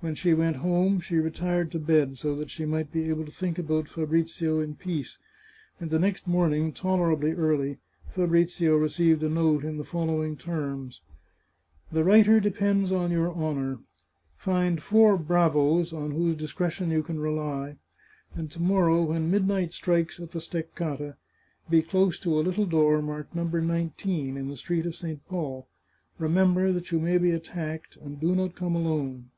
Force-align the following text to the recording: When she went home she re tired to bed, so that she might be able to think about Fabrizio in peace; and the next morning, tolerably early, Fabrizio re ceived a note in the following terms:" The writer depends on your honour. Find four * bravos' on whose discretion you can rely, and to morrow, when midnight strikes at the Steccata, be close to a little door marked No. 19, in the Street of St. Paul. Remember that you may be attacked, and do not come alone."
When 0.00 0.14
she 0.14 0.32
went 0.32 0.54
home 0.58 1.00
she 1.00 1.16
re 1.16 1.32
tired 1.32 1.72
to 1.72 1.80
bed, 1.80 2.16
so 2.18 2.36
that 2.36 2.50
she 2.50 2.64
might 2.64 2.92
be 2.92 3.08
able 3.10 3.24
to 3.24 3.32
think 3.32 3.58
about 3.58 3.88
Fabrizio 3.88 4.60
in 4.60 4.76
peace; 4.76 5.18
and 5.80 5.90
the 5.90 5.98
next 5.98 6.24
morning, 6.28 6.72
tolerably 6.72 7.32
early, 7.32 7.78
Fabrizio 8.08 8.76
re 8.76 8.86
ceived 8.86 9.24
a 9.24 9.28
note 9.28 9.64
in 9.64 9.76
the 9.76 9.82
following 9.82 10.36
terms:" 10.36 11.02
The 11.90 12.04
writer 12.04 12.38
depends 12.38 12.92
on 12.92 13.10
your 13.10 13.32
honour. 13.34 13.80
Find 14.36 14.80
four 14.80 15.18
* 15.18 15.18
bravos' 15.18 15.92
on 15.92 16.12
whose 16.12 16.36
discretion 16.36 16.92
you 16.92 17.02
can 17.02 17.18
rely, 17.18 17.74
and 18.36 18.48
to 18.52 18.62
morrow, 18.62 19.02
when 19.02 19.32
midnight 19.32 19.72
strikes 19.72 20.20
at 20.20 20.30
the 20.30 20.38
Steccata, 20.40 21.16
be 21.68 21.82
close 21.82 22.20
to 22.20 22.38
a 22.38 22.44
little 22.46 22.66
door 22.66 23.02
marked 23.02 23.34
No. 23.34 23.42
19, 23.46 24.36
in 24.36 24.46
the 24.46 24.54
Street 24.56 24.86
of 24.86 24.94
St. 24.94 25.26
Paul. 25.26 25.66
Remember 26.20 26.70
that 26.70 26.92
you 26.92 27.00
may 27.00 27.18
be 27.18 27.32
attacked, 27.32 27.96
and 27.96 28.20
do 28.20 28.36
not 28.36 28.54
come 28.54 28.76
alone." 28.76 29.30